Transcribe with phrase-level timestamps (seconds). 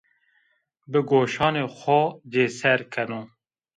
[0.91, 2.01] Bi goşanê xo
[2.31, 3.21] cêser keno